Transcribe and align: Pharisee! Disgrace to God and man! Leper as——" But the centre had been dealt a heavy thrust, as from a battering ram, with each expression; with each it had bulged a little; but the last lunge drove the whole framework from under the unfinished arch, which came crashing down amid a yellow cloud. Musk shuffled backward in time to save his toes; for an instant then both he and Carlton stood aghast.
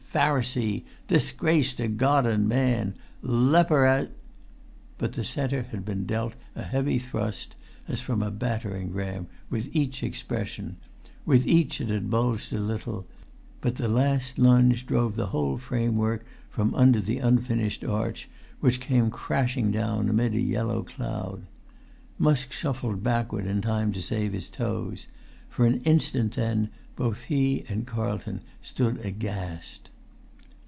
Pharisee! 0.13 0.83
Disgrace 1.07 1.73
to 1.75 1.87
God 1.87 2.25
and 2.25 2.45
man! 2.49 2.95
Leper 3.21 3.85
as——" 3.85 4.09
But 4.97 5.13
the 5.13 5.23
centre 5.23 5.63
had 5.71 5.85
been 5.85 6.05
dealt 6.05 6.33
a 6.53 6.63
heavy 6.63 6.99
thrust, 6.99 7.55
as 7.87 8.01
from 8.01 8.21
a 8.21 8.29
battering 8.29 8.91
ram, 8.91 9.27
with 9.49 9.73
each 9.73 10.03
expression; 10.03 10.75
with 11.25 11.47
each 11.47 11.79
it 11.79 11.87
had 11.87 12.09
bulged 12.09 12.51
a 12.51 12.59
little; 12.59 13.07
but 13.61 13.77
the 13.77 13.87
last 13.87 14.37
lunge 14.37 14.85
drove 14.85 15.15
the 15.15 15.27
whole 15.27 15.57
framework 15.57 16.25
from 16.49 16.75
under 16.75 16.99
the 16.99 17.19
unfinished 17.19 17.85
arch, 17.85 18.27
which 18.59 18.81
came 18.81 19.11
crashing 19.11 19.71
down 19.71 20.09
amid 20.09 20.33
a 20.35 20.41
yellow 20.41 20.83
cloud. 20.83 21.43
Musk 22.19 22.51
shuffled 22.51 23.01
backward 23.01 23.45
in 23.47 23.61
time 23.61 23.93
to 23.93 24.01
save 24.01 24.33
his 24.33 24.49
toes; 24.49 25.07
for 25.47 25.65
an 25.65 25.79
instant 25.83 26.33
then 26.33 26.67
both 26.97 27.21
he 27.23 27.63
and 27.69 27.87
Carlton 27.87 28.41
stood 28.61 28.99
aghast. 29.05 29.87